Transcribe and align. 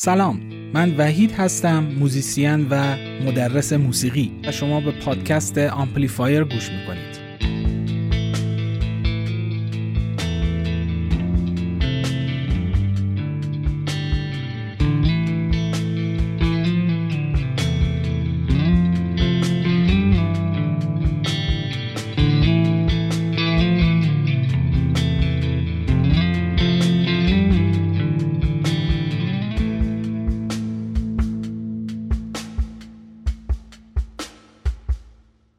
سلام. 0.00 0.40
من 0.74 0.96
وحید 0.96 1.32
هستم 1.32 1.84
موزیسین 1.84 2.66
و 2.70 2.96
مدرس 3.24 3.72
موسیقی 3.72 4.32
و 4.44 4.52
شما 4.52 4.80
به 4.80 4.90
پادکست 4.90 5.58
Amplifier 5.58 6.44
گوش 6.44 6.70
می‌کنید. 6.70 7.18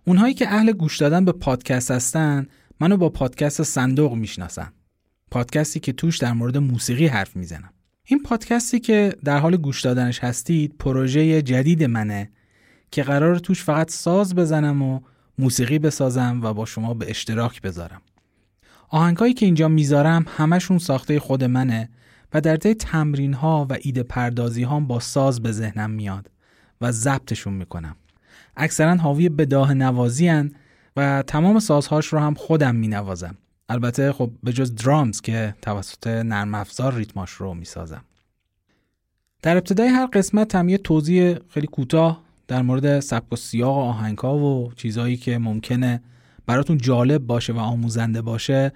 اونهایی 0.09 0.33
که 0.33 0.53
اهل 0.53 0.71
گوش 0.71 0.97
دادن 0.97 1.25
به 1.25 1.31
پادکست 1.31 1.91
هستن 1.91 2.47
منو 2.79 2.97
با 2.97 3.09
پادکست 3.09 3.63
صندوق 3.63 4.13
می‌شناسن. 4.13 4.73
پادکستی 5.31 5.79
که 5.79 5.93
توش 5.93 6.17
در 6.17 6.33
مورد 6.33 6.57
موسیقی 6.57 7.07
حرف 7.07 7.35
می‌زنم. 7.35 7.73
این 8.05 8.23
پادکستی 8.23 8.79
که 8.79 9.15
در 9.23 9.37
حال 9.37 9.57
گوش 9.57 9.81
دادنش 9.81 10.19
هستید 10.19 10.75
پروژه 10.79 11.41
جدید 11.41 11.83
منه 11.83 12.31
که 12.91 13.03
قرار 13.03 13.39
توش 13.39 13.63
فقط 13.63 13.91
ساز 13.91 14.35
بزنم 14.35 14.81
و 14.81 14.99
موسیقی 15.37 15.79
بسازم 15.79 16.39
و 16.43 16.53
با 16.53 16.65
شما 16.65 16.93
به 16.93 17.09
اشتراک 17.09 17.61
بذارم. 17.61 18.01
آهنگایی 18.87 19.33
که 19.33 19.45
اینجا 19.45 19.67
می‌ذارم 19.67 20.25
همشون 20.37 20.77
ساخته 20.77 21.19
خود 21.19 21.43
منه 21.43 21.89
و 22.33 22.41
در 22.41 22.57
طی 22.57 22.73
تمرین 22.73 23.33
ها 23.33 23.67
و 23.69 23.77
ایده 23.81 24.03
پردازی 24.03 24.63
ها 24.63 24.79
با 24.79 24.99
ساز 24.99 25.41
به 25.41 25.51
ذهنم 25.51 25.91
میاد 25.91 26.31
و 26.81 26.91
ضبطشون 26.91 27.53
می‌کنم. 27.53 27.95
اکثرا 28.57 28.95
حاوی 28.95 29.29
بداه 29.29 29.73
نوازی 29.73 30.27
هن 30.27 30.51
و 30.95 31.23
تمام 31.27 31.59
سازهاش 31.59 32.07
رو 32.07 32.19
هم 32.19 32.33
خودم 32.33 32.75
می 32.75 32.87
نوازم. 32.87 33.37
البته 33.69 34.11
خب 34.11 34.31
به 34.43 34.53
جز 34.53 34.75
درامز 34.75 35.21
که 35.21 35.55
توسط 35.61 36.07
نرم 36.07 36.55
افزار 36.55 36.93
ریتماش 36.93 37.31
رو 37.31 37.53
می 37.53 37.65
سازم. 37.65 38.03
در 39.41 39.57
ابتدای 39.57 39.87
هر 39.87 40.05
قسمت 40.05 40.55
هم 40.55 40.69
یه 40.69 40.77
توضیح 40.77 41.37
خیلی 41.49 41.67
کوتاه 41.67 42.21
در 42.47 42.61
مورد 42.61 42.99
سبک 42.99 43.33
و 43.33 43.35
سیاق 43.35 43.75
و 43.75 43.79
آهنگ 43.79 44.17
ها 44.17 44.37
و 44.37 44.71
چیزهایی 44.75 45.17
که 45.17 45.37
ممکنه 45.37 46.01
براتون 46.45 46.77
جالب 46.77 47.21
باشه 47.27 47.53
و 47.53 47.57
آموزنده 47.57 48.21
باشه 48.21 48.71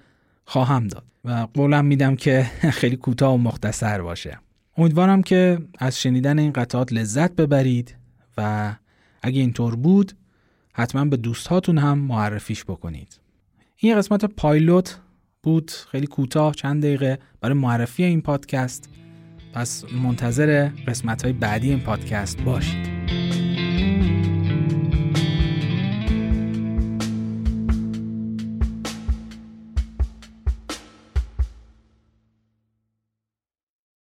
خواهم 0.45 0.87
داد 0.87 1.03
و 1.25 1.47
قولم 1.53 1.85
میدم 1.85 2.15
که 2.15 2.49
خیلی 2.79 2.95
کوتاه 2.95 3.33
و 3.33 3.37
مختصر 3.37 4.01
باشه 4.01 4.39
امیدوارم 4.77 5.23
که 5.23 5.59
از 5.79 6.01
شنیدن 6.01 6.39
این 6.39 6.51
قطعات 6.51 6.93
لذت 6.93 7.31
ببرید 7.31 7.95
و 8.37 8.73
اگه 9.23 9.39
اینطور 9.39 9.75
بود 9.75 10.13
حتما 10.73 11.05
به 11.05 11.17
دوستهاتون 11.17 11.77
هم 11.77 11.99
معرفیش 11.99 12.63
بکنید. 12.63 13.19
این 13.77 13.97
قسمت 13.97 14.25
پایلوت 14.25 14.99
بود 15.43 15.71
خیلی 15.71 16.07
کوتاه 16.07 16.55
چند 16.55 16.83
دقیقه 16.83 17.19
برای 17.41 17.57
معرفی 17.57 18.03
این 18.03 18.21
پادکست. 18.21 18.89
پس 19.53 19.85
منتظر 20.03 20.69
قسمت 20.87 21.23
های 21.23 21.33
بعدی 21.33 21.69
این 21.69 21.79
پادکست 21.79 22.41
باشید. 22.41 22.92